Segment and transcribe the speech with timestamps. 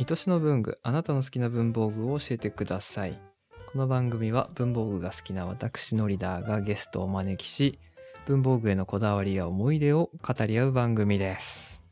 [0.00, 3.20] 愛しの文具、あなたの好きな文房具を教えてください。
[3.72, 7.80] この番組は文房具が好きな私のリーダーがゲストをお招きし、
[8.24, 11.82] 文房具へのこだわりや思い出を語り合う番組です。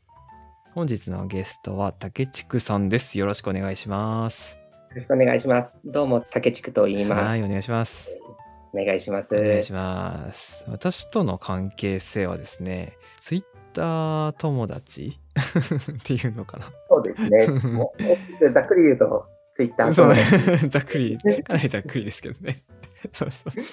[0.73, 3.19] 本日のゲストは竹畜さんです。
[3.19, 4.57] よろしくお願いします。
[4.91, 5.75] よろしくお願いします。
[5.83, 7.25] どうも、竹地区と言います。
[7.25, 8.09] はい、お願いします。
[8.71, 9.35] お願いします。
[9.35, 10.63] お願いします。
[10.69, 15.17] 私との関係性はですね、ツイッター友達？
[15.99, 16.65] っていうのかな？
[16.89, 17.45] そうですね。
[18.53, 19.25] ざっくり言うと、
[19.55, 20.57] ツイッターそうとね。
[20.69, 22.63] ざっくり、かなりざっくりですけどね。
[23.13, 23.63] そうそうそう。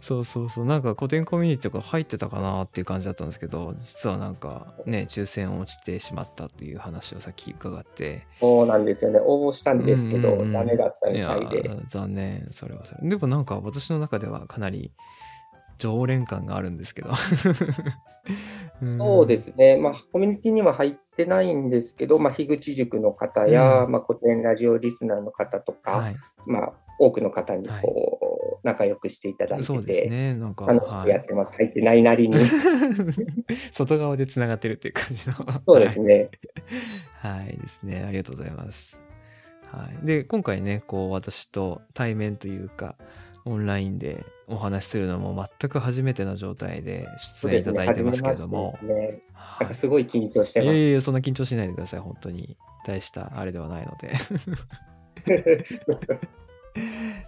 [0.00, 0.64] そうそうそう。
[0.64, 9.20] なんか古典コミュニティとか入ってたかなっていう感じだったんですけど、実はなんかね、抽選落ちてしまったという話をさっき伺って、そうなんですよね。
[9.22, 11.68] 応募したんですけど、うんうんうんダメだったいやみたいで。
[11.68, 13.08] ー、残念、それはそれ。
[13.08, 14.92] でもなんか私の中ではかなり
[15.78, 17.10] 常連感があるんですけど。
[18.96, 19.76] そうですね。
[19.76, 26.16] まあ、コミュニティには入ってないんですけど、まあ、樋口塾の方や、うんまあ、古典ラジオリスナーの方とか、はい。
[26.46, 30.34] まあ、多くの方にこう、仲良くしていただいてて、そうですね。
[30.34, 31.52] なんか、楽しくやってます。
[31.54, 32.36] 入ってないなりに。
[33.72, 35.34] 外側でつながってるっていう感じの。
[35.66, 36.26] そうですね。
[37.14, 37.38] はい。
[37.38, 38.04] はいですね。
[38.06, 39.00] ありがとうございます。
[39.72, 40.06] はい。
[40.06, 42.96] で、今回ね、こう、私と対面というか、
[43.44, 47.06] オンラインでお話しするのも全く初めてな状態で
[47.42, 48.78] 出演いただいてますけれども。
[48.82, 49.22] ね。
[49.32, 50.78] はなんかすごい緊張してい、います。
[50.78, 52.00] やいや、そんな緊張しないでください。
[52.00, 52.56] 本当に。
[52.86, 54.14] 大したあれではないので。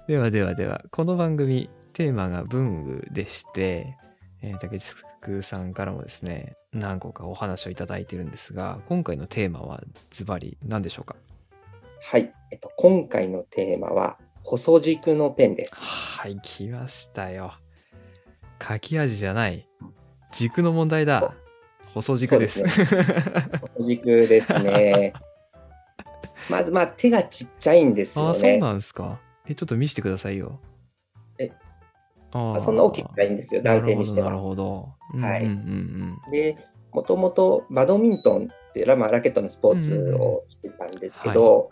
[0.07, 3.99] ではではでは、この番組、テーマが文具でして、
[4.41, 4.95] えー、竹地
[5.43, 11.17] さんからもですね、何個かお話をいただいてるんですが、今回のテーマはズバリ何でしょうか？
[12.01, 15.73] はい、えっと、今回のテーマは、細軸のペンです。
[16.21, 17.55] はい、来ましたよ。
[18.63, 19.67] 書き味じゃない。
[20.31, 21.33] 軸の問題だ。
[21.95, 22.59] 細軸です。
[22.61, 22.69] そう
[23.79, 25.15] 細軸ですね。
[26.51, 28.59] まず、まあ、手がちっちゃいんですあよあ、そうね。
[28.59, 29.19] なんですか。
[29.49, 30.61] え、ちょっと見せてくださいよ。
[31.39, 31.53] え
[32.33, 34.43] ああそんな大きくないんですよ、男性にしてなるは。
[34.43, 34.89] ほど。
[35.15, 35.61] なはいるほど。
[35.63, 36.59] うんうんで、
[36.93, 41.71] もともとバドミントンっていうラ,、まあ、ラケットのスポーツをしてたんですけど、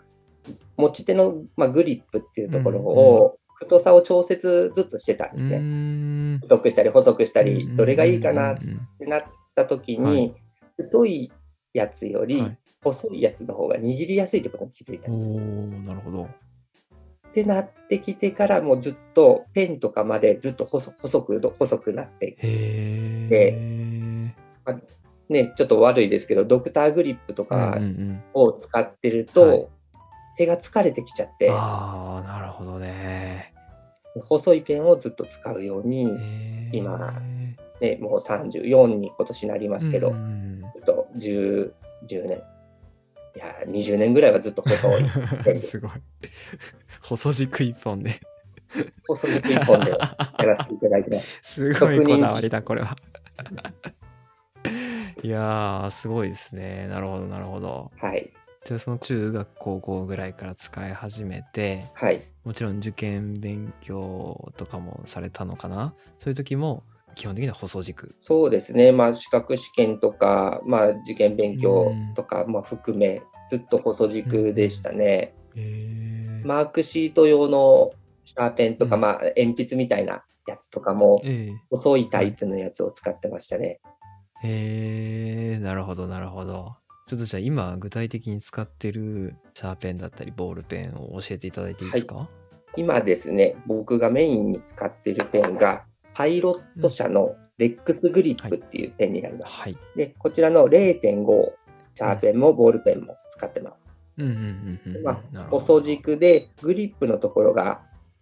[0.75, 5.39] 持ち手の、まあ、グリップっていうところを、太さを調節ずっとしてたんうん。
[5.39, 6.39] うですね。
[6.41, 9.23] 太くしたり細くしたり、どれがいいかなっうんうんてなっ
[9.55, 10.35] た時に、はい
[10.77, 11.29] 太い
[11.73, 12.41] やつより
[12.81, 15.89] 細いやつの方が握りやすいってことに気づいたんです。
[15.89, 16.23] なるほど。
[16.23, 24.33] ってなってきてからもうずっとペンとかまでずっと細細く細くなって、へえ。
[25.29, 29.67] ね、ちょっと悪いですけど、ドクターグリップとうんかうんうんを使ってると、はい
[30.39, 33.53] 手が疲れてきちゃって、ああ、なるほどね。
[34.23, 36.07] 細いペンをずっと使うように、
[36.71, 37.11] 今
[37.81, 41.71] ね、もう34に今年なりますけど、うんうんずっと 10,
[42.07, 42.37] 10年、
[43.35, 45.09] いや、20年ぐらいはずっと細い
[45.59, 45.91] す すごい。
[47.01, 48.11] 細軸一本で。
[49.07, 49.97] 細い一本でや
[50.45, 51.41] らせていただいてます。
[51.43, 52.95] すごいこだわりだ、これは。
[55.21, 56.87] いやー、すごいですね。
[56.87, 57.91] なるほど、なるほど。
[57.97, 58.31] はい。
[58.69, 62.21] じゃあ、その中学、高校ぐらいから使い始めて、はい。
[62.43, 65.95] もちろん受験勉強とかもされたのかな？
[66.19, 66.83] そういう時も、
[67.15, 68.15] 基本的には細軸。
[68.21, 68.91] そうですね。
[68.91, 75.33] まあ、資格試験とか、まあ、受験勉強とか、まあ、含め、ずっと細軸でしたね。
[75.55, 77.89] へーマークシート用の
[78.23, 83.79] シャーペンとか、うんまあ、鉛筆みたいなやつとかも、え細いタイプのやつを使ってましたね。
[84.43, 86.75] えへーなるほど、なるほど。
[87.09, 92.29] ちょっとじゃあ今具体的に使ってるシャーペンだったりボールペンを教えていただいていいですか、
[92.77, 99.51] 今ですね、僕がメインに使っているペンが、パイロット社のレックスグリップっていうペンになります。
[99.51, 99.77] はい。
[99.95, 101.51] で、こちらの0.5
[101.95, 103.75] シャーペンもボールペンも使ってます。
[104.19, 104.25] うん。
[104.27, 104.31] うん。
[104.31, 104.79] うん。
[104.85, 104.95] うん。
[104.97, 105.03] うん。
[105.03, 105.65] まあ、なるほど。
[105.65, 107.81] 細軸でグリップのところが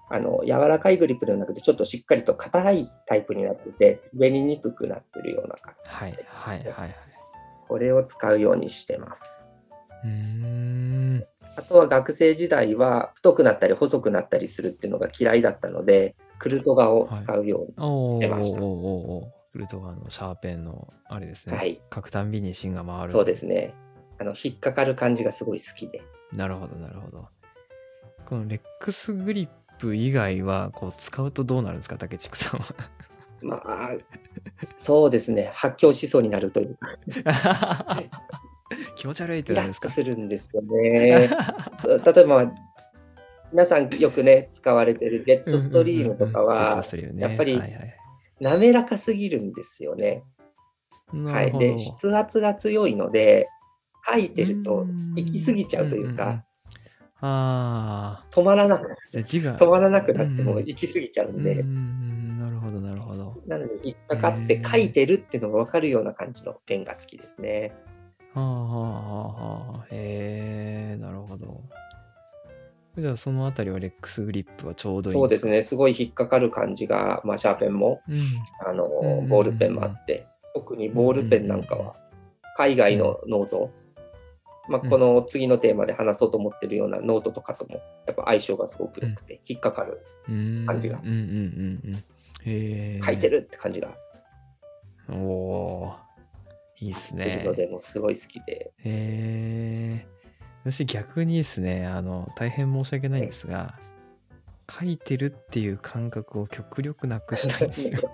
[0.10, 5.90] あの柔らかいグリップではなくてちょっとしっかりと硬いタイプになってて滑りにくくなってるような感じ。
[5.90, 6.12] はい。
[6.26, 6.58] はい。
[6.60, 6.72] はい。
[6.72, 7.07] はい。
[7.68, 9.46] これを使うようにしてます
[10.04, 11.26] うーん。
[11.56, 21.58] あとは学生時代は太くなったり細くなったりするっていうのが嫌いだったのでクルトガを使うように、おー出ましたおーおーおークルトガンのシャーペンのあれですね。
[21.58, 23.12] はい書くたんびに芯が回る。
[23.12, 23.74] そうですね
[24.20, 26.04] あの引っかかる感じがすごい好きで
[26.34, 27.28] なるほどなるほど。
[28.26, 29.50] このレックスグリッ
[29.80, 32.68] プ以外はこう使うとどうなるんですか竹畜さんは？
[33.42, 33.92] まあ
[34.78, 35.52] そうですね。
[35.54, 36.76] 発狂しそうになるという。
[36.76, 38.04] か
[38.96, 39.90] 気持ち悪いってなるんですか？
[39.90, 41.30] するんですよね。
[42.06, 42.52] 例えば
[43.52, 46.84] 皆さんよくね使われてるジェットストリームとかは
[47.18, 47.62] やっぱり
[48.40, 50.24] 滑らかすぎるんですよね。
[51.14, 53.48] なはい、で筆圧が強いので
[54.10, 54.86] 書いてると
[55.16, 56.44] 行き過ぎちゃうというか、んんん。
[57.22, 58.26] ああ。
[58.32, 59.58] 止まらなくなじゃあ字が。
[59.58, 62.07] 止まらなくなっても行き過ぎちゃうんで、うんうんうん、
[63.48, 67.74] なので引っかかって書いてるっていうのが分かるような感じのペンが好きですね。
[68.34, 68.88] はあはあは
[69.70, 69.86] あはあ。
[69.92, 71.62] へえ、なるほど。
[72.98, 75.48] じゃあそのあたりはレックスグリップはちょうどいいんですか？
[75.48, 75.64] そうです。
[75.64, 78.24] ね、すごい引っかかる感じが、まあ、シャーペンも、うん。
[78.68, 78.88] あの
[79.30, 81.96] ボールペンもあって、特にボールペンなんかは、
[82.58, 83.72] 海外のノート、
[84.68, 87.76] まあ、うんこの次のテーマで話そうと思ってるようなノートとかとも、
[88.08, 91.22] やっぱ相性がすごく良くて、引っかかる、うん感じがうんうんうん
[91.94, 92.04] うん。
[92.44, 93.90] 書いてるって感じが
[95.10, 97.54] おおーいいっすするねの。
[97.54, 100.08] で、もうすごい好きで、へえ。
[100.64, 103.80] 私逆にですね、あの、大変申し訳ないんですが、
[104.70, 108.00] 書いてるっていう感覚を極力なくしたいんですよ。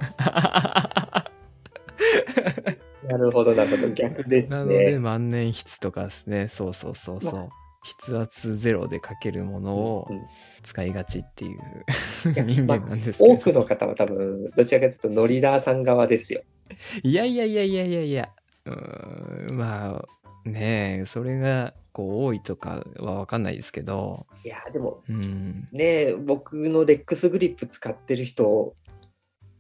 [3.09, 4.99] なるほど、なるほど、逆ですなのでね。
[4.99, 7.33] 万年筆とかですね、そうそうそうそう。
[7.33, 7.49] ま
[7.83, 10.21] 筆圧ゼロで書けるものをうん
[10.63, 11.59] 使いがちっていう
[12.25, 13.33] 人間なんですけど。
[13.33, 16.41] 多くの方は多分、どちらかというと、ノリダーさん側ですよ。
[17.03, 18.29] いやいやいやいやいやいや、
[18.65, 28.73] うーん、まあ、ねえ、それがこう多いとかはわかんないですけど、いや、でも、うん、ねえ、僕のレックスグリップ使ってる人、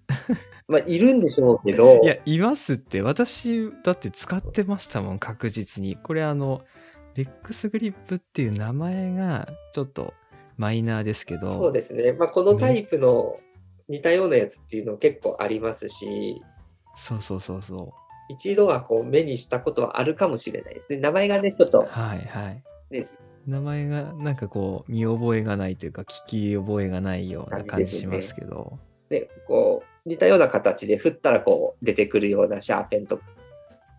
[0.67, 3.01] まあ、いるんでしょうけど、いや、いますって。
[3.01, 5.95] 私、だって使ってましたもん、確実に。
[5.95, 6.61] これあの、
[7.15, 10.13] レックスグリップっていう名前がちょっと
[10.57, 13.37] マイナーですけど、そうですね、まあ、このタイプの
[13.87, 16.41] 似たようなやつっていうの結構ありますし、
[16.95, 17.93] そうそうそうそ
[18.29, 20.97] 一度はこう目にしたことはあるかもしれないですね。
[20.97, 21.71] 名前がね、ちょっう。
[21.71, 22.63] と、はいはい。
[22.91, 23.07] ね。
[23.45, 28.79] 名前がなんかこう、見覚えがないというか、聞き覚えがないような感じしますけど、
[29.09, 33.17] ね、こう、似たような形で振ったらこう出てくるようなシャーペンと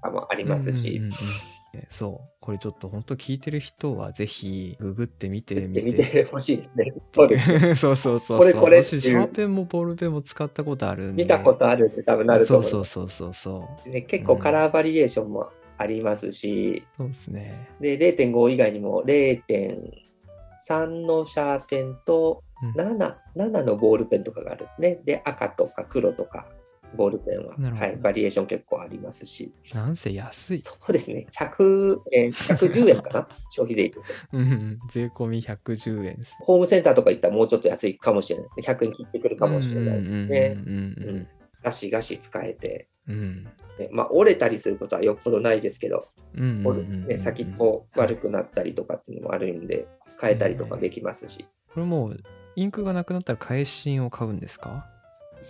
[0.02, 1.53] かもありますし、うんうんうんうん
[1.90, 2.28] そう。
[2.40, 5.82] これちょっと本当聞いてる人はぜひググってみてみて。
[5.82, 6.94] みてほしいですね。
[7.12, 7.74] そうですね。
[7.76, 8.38] そうそうそうそう。
[8.38, 11.24] これこれシャーペンもボールペンも使ったことあるんで。
[11.24, 12.92] 見たことあるって多分なるとそう思います。
[12.92, 13.88] そうそうそうそう。
[13.88, 17.68] ね、結構カラーバリエーションもありますし、そうですね。
[17.80, 25.00] で0.5以外にも0.3のシャーペンとうん7、7のボールペンとかがあるんですね。
[25.04, 26.46] で、赤とか黒とか、
[26.96, 30.62] ボールペンは、はい、バリエーション結構ありますし、なんせ安い。
[30.62, 34.00] そうですね、100円、110円かな、 消費税と。
[34.32, 34.78] うんうん。
[34.88, 36.36] 税込み110円です。
[36.40, 38.74] ホームセンターとか行ったらもうちょっと安いかもしれないですね。
[38.74, 40.56] 100円切ってくるかもしれないですね。
[40.56, 41.28] うんうんうん
[41.62, 43.14] ガシガシ使えて、うん。
[43.14, 43.44] うん。
[43.78, 46.06] ねまあ、折れたりすることはよっぽどないですけど、
[47.18, 49.88] 先っぽ悪くなったりとかっていうのもあるんで、
[50.20, 51.46] 変えたりとかできますし。
[51.72, 52.20] これもう、
[52.56, 54.93] インクがなくなったら返信を買うんですか？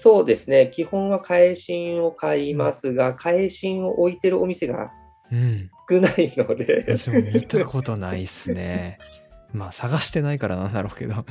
[0.05, 4.93] そうですね、基本は返信を買いますが、返信を置いてるお店が
[5.33, 5.71] うん。
[5.89, 8.99] 少ないので、私も見たことないっすね。
[9.55, 11.25] まあ、探してないからなんだろうけど。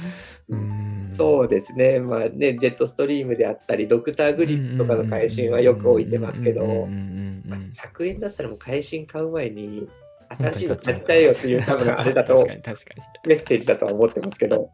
[0.49, 1.13] うん。
[1.15, 9.87] そうですね、まあね、ジェットストリームであったり、ドクターグリップとかの返信はよく置いてますけどうんうん、うんうんまあうん100円だったらもう返信買う前に、
[10.29, 12.91] 新しいの買っちゃえよっていう、多分あれだと、確かに確か
[13.27, 14.71] メッセージだとは思ってますけど、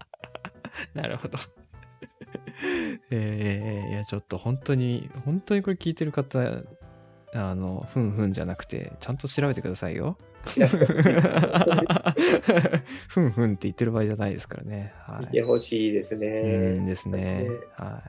[0.95, 1.01] に。
[1.01, 1.37] なるほど。
[3.11, 6.39] えー、いや、ちょっと本当に、本当にこれ聞いてる方、
[7.33, 10.17] あの、ふんふんじゃなくて、ちゃんと調べてくださいよ。
[13.09, 14.93] ふんふんって言ってる場合じゃないですからね。
[15.05, 15.25] はい。
[15.25, 16.85] 見てほしいですうんね。
[16.85, 17.49] ですね。
[17.75, 18.01] は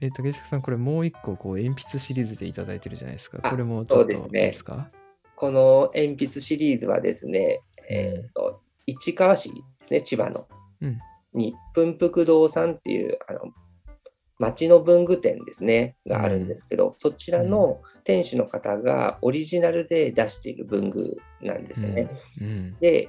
[0.00, 0.06] い。
[0.06, 3.40] え、竹下さん、これもう一個、こう、鉛筆シリーズでいただいてるじゃないですか。
[3.42, 4.90] あこれもちょっといいですか？
[5.34, 10.46] この鉛筆シリーズはですね、えっ、と、市川市ですね、千葉の。
[10.82, 10.98] うん
[11.34, 13.40] に、文福堂さんっていう、あの、
[14.38, 22.08] 町の文具店ですね、があるんですけど、そちらの店主の方がオリジナルで出している文具なんですよね。
[22.40, 22.76] うん。
[22.78, 23.08] で、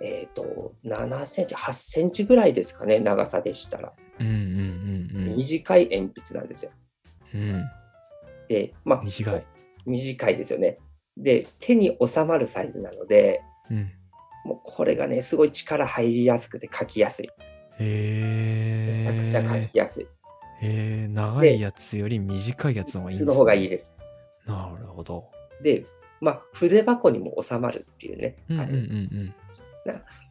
[0.00, 3.92] えっ、と、7センチ、8センチぐらいですかね、長さでしたら。
[4.18, 5.36] うんうんうんうん。
[5.36, 6.72] 短い鉛筆なんですよ。
[7.34, 7.64] うん。
[8.48, 9.46] で、まあ、短い。
[9.86, 10.78] 短いですよね。
[11.16, 13.92] で、手に収まるサイズなので、うん。
[14.44, 17.30] もうこれがね、すごい力入りやすくて書きやすい。
[17.78, 19.78] へめちゃくちゃ書えき。
[19.78, 20.04] やすい。
[20.04, 20.08] へ
[20.62, 23.94] え、長いやつより短いやつの方がいいんです、ね、の方がいいです。
[24.46, 25.24] なるほど。
[25.62, 25.84] で、
[26.20, 28.36] まあ、筆箱にも収まるっていうね。
[28.48, 29.34] うんうんうん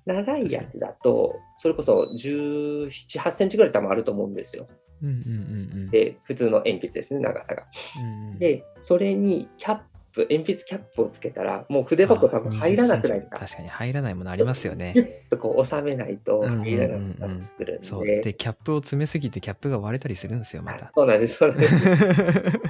[0.06, 4.68] 長いやつだと、それこそ17、8センチぐらい多分あると思うんですよ。
[5.02, 5.10] うん。
[5.10, 5.90] うんうんうんうん。
[5.90, 7.64] で、普通の鉛筆ですね、長さが。
[7.98, 9.80] うんうん、で、それにキャッ
[10.14, 13.40] プ、鉛筆キャップをつけたら、もう筆箱多分入らなくないですか？
[13.40, 15.02] 確かに入らないものありますよねギ。
[15.02, 17.88] ュッとこう収めないと入らなくなってくるんで。
[17.88, 18.06] そう。
[18.06, 20.92] で、キャップを詰めすぎてキャップが割れたりするんですよ、まあた。
[20.96, 21.36] そうなんです。
[21.38, 21.76] そうなんです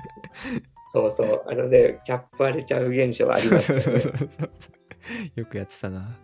[0.93, 1.43] そうそう。
[1.47, 3.83] あのね、キャップ割れちゃう現象はありますよね。
[5.35, 6.17] よくやってたな。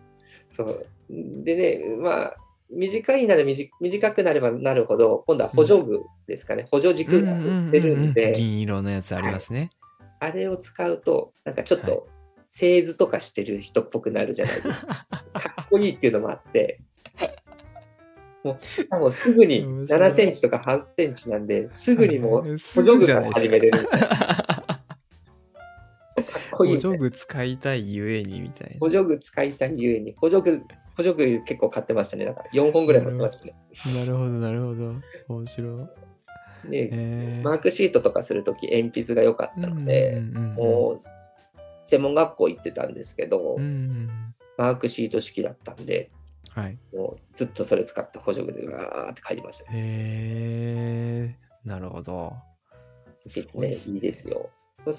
[0.56, 0.86] そう。
[1.10, 2.36] でね、まあ、
[2.72, 6.68] 短いなら短短くなればなるほど、今度は補助具ですかね。
[6.70, 7.32] 補助軸が
[7.72, 9.70] 出るんで、銀色のやつありますね。
[10.20, 12.08] あれを使うと、なんかちょっはいと、
[12.50, 15.06] 製図とかしてる人っぽくなるじゃないですか。
[15.32, 16.80] かっこいいっていうのもあって、
[18.44, 18.58] もう、
[18.88, 23.78] 多分すぐに面白い7センチとか8センチなんで、すぐにもう補す助具から始めれる。
[26.52, 28.78] 補助具使いたいゆえにみたいな。
[28.80, 30.62] 補助具使いたいゆえに、補助具、
[30.96, 32.26] 補助具結構買ってましたね。
[32.26, 33.54] だから4本ぐらい持ってましたね。
[33.94, 34.94] なるほど、なるほど。
[35.28, 36.09] 面白い。
[36.68, 41.08] で、えマークシートとかするとき鉛筆が良かったので、ももう、
[41.86, 44.10] 専門学校行ってたんですけど、うんうん
[44.58, 46.10] マークシート式だったんで、
[46.50, 46.76] はい。
[46.94, 49.78] もうずっとそれ使って補助具でわーって書いてましたね。
[49.78, 52.34] へえ、なるほど。
[53.30, 54.50] すごいねいいですよ。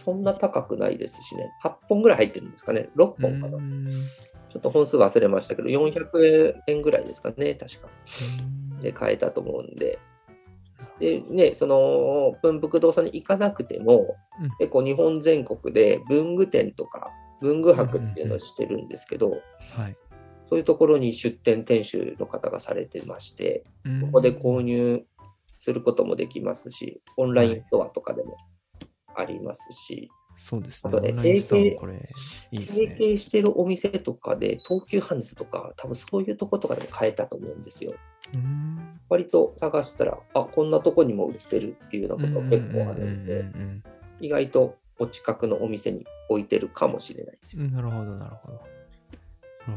[0.04, 1.52] そんな高くないですしね。
[1.64, 2.90] 8本ぐらい入ってるんですかね。
[2.96, 3.58] 6う本かな。
[3.58, 3.92] ん
[4.50, 7.88] ちょっと本数忘れましたけど、400円ぐらいですかね、確か。
[8.82, 10.00] で、買えたと思うんで。
[11.02, 19.32] で、ね、その、文福堂さんに行かなくても、うん結構日本全国で文具店とか文具博っていうのをしてるんですけど、
[19.76, 19.98] はい。
[20.48, 23.64] そういうところに出店店主の方がされてまして、
[24.00, 25.04] そこで購入
[25.60, 28.36] することもできますし、オンラインストアとかでも
[29.16, 30.90] ありますし、そうですね。
[30.90, 32.10] あとねオンラインストアもこれ、
[32.52, 32.96] いいです提ね。
[32.96, 37.94] 携してるお店とかで、東急ハンズとか、多分そういうとことかでも買えたと思うんですよ。
[38.34, 43.84] うん割と探したら、あ、こんなとこにも売ってるっていうようなことが結構あるんで、うん
[44.22, 47.58] 意外とお近くのお店に置いてるかもしれないです。
[47.58, 48.62] なるほど、なるほど。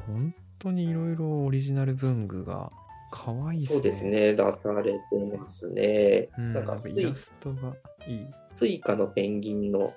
[0.07, 2.71] 本当にいろいろオリジナル文具が
[3.11, 3.77] 可愛いですね。
[3.77, 4.05] そうです。
[4.05, 4.99] ね、出されて
[5.37, 6.29] ますね。
[6.39, 7.75] うん、ななんんかイイラストが
[8.07, 8.27] いい。
[8.50, 9.95] Suicaのペンギンの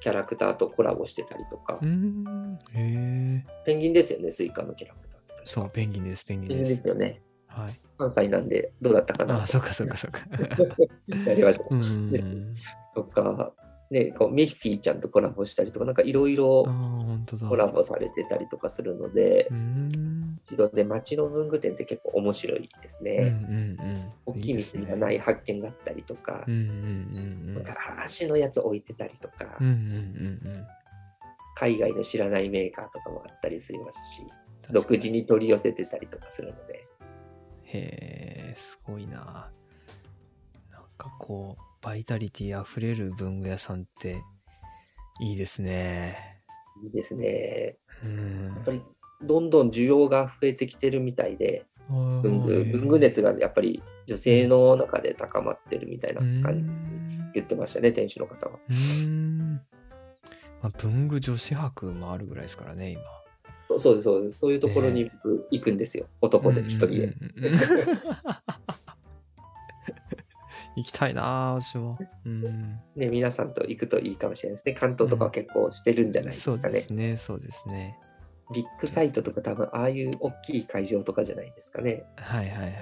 [0.00, 2.58] キャラクターとコラボしてたりとか、うん。
[2.72, 3.46] へえ。
[3.64, 5.20] ペンギンですよね、 Suicaのキャラクター。
[5.44, 6.64] そう、ペンギンです、ペンギンで。
[6.64, 7.22] ですすよね。
[7.50, 7.80] はい。
[7.98, 10.20] 関西なんでどうだったかなあ、そうか、そうか、そうか。
[11.26, 11.64] やりました。
[11.70, 12.56] うん。
[12.94, 13.52] とか、
[13.90, 16.66] ね、こうミッフィーちゃんとコラボしたりとか、なんかいろいろ。
[17.48, 20.40] コラボされてたりとかするのでう、ん。
[20.46, 24.12] 一度で街の文具店って結構面白いですうんうんね。
[24.26, 24.34] うん。
[24.34, 29.66] 大きい店にはない発見があったりとかなんか足のやつ置いてたりとかうん。
[29.66, 30.66] うん、うんうんうん。
[31.56, 34.22] 海外の知らないメーカーとかもあったりしますし、
[34.72, 36.86] 独自に取り寄せてたりとかするので、
[37.72, 39.50] へえ、すごいな。
[40.70, 44.22] なんかこう、バイタリティ溢れる文具屋さんって
[45.20, 46.42] いいですね。
[46.82, 47.76] いいですね。
[48.04, 48.82] うんやっぱり
[49.22, 56.80] どんどん需要が増えてきてるみたいで、文具文具熱がやっぱり女性の中で高まってるみたいな感じ
[57.34, 58.58] 言ってましたね、店主の方は。
[58.68, 59.60] うん。
[60.62, 63.02] まあ、文具女子博もあるぐらいですからね、今。
[63.80, 64.38] そうそうです、そうです。
[64.38, 66.06] そういうところに僕行くんですよ。
[66.20, 66.94] 男で一人で。
[66.94, 67.60] うんうんうんうん
[70.76, 71.98] 行きたいなぁ、私も。
[72.24, 72.80] うん。
[72.96, 74.74] ね、皆さんと行くといいかもしれないですね。
[74.74, 76.74] 関東とかは結構してるんじゃないですそうかね。
[76.74, 77.98] ですね、そうですね。
[78.52, 82.04] ビッグサイトとか多分ああいう大きい会場とかじゃないですかね。
[82.16, 82.74] はいはいはいはい。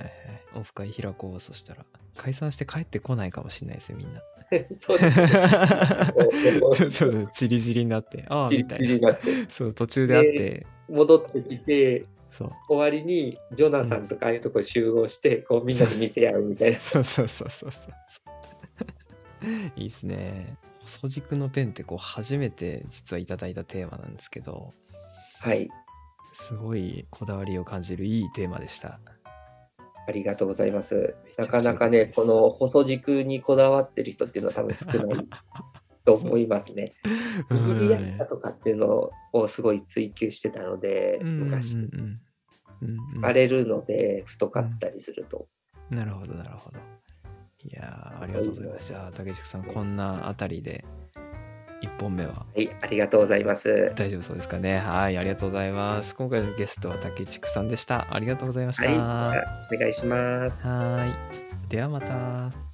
[0.54, 1.84] オフ会開こう、そしたら。
[2.16, 4.20] 解散して帰ってこないかもしれないですよ、みんな。
[4.80, 5.28] そうですね。
[6.74, 8.94] そうそう、チリチリになって、ああ、みたいな。
[8.94, 12.52] になってそう、途中で会って、戻ってきて、そう。
[12.68, 16.78] 終わりにジョナサンとかああいうとこ集合して、こうみんなで見せ合うみたいな。
[16.78, 17.94] そうそうそうそうそう。
[19.76, 20.56] いいですね。
[20.80, 24.72] 細軸のペンってこう初めて実はいただいたテーマなんですけど、
[25.40, 25.68] はい。
[26.32, 29.00] すごいこだわりを感じるいいテーマでした。
[30.08, 31.14] ありがとうございます。
[31.36, 35.28] なかなかね、この細軸にこだわってる人っていうのは多分少ない
[36.06, 36.94] と思いますね。
[37.50, 42.20] 握りやすさとかっていうのをすごい追求してたので、うんうん昔、うんうん
[42.80, 45.46] うん荒れるので太かったりすると。
[45.90, 46.78] なるほどなるほど。
[46.78, 48.88] いやーありがとうございます。
[48.88, 50.86] じゃあ竹内さんこんなあたりで
[51.82, 53.92] 1本目ははい、ありがとうございます。
[53.94, 54.78] 大丈夫そうですかね。
[54.78, 56.14] はい、ありがとうございます。
[56.14, 58.06] 今回のゲストは竹内さんでした。
[58.10, 58.90] ありがとうございました。
[58.90, 60.66] はい、お願いします。
[60.66, 61.14] はーい。
[61.68, 62.67] ではまた。